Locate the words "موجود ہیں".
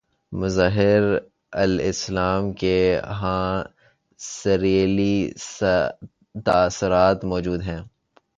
7.25-7.79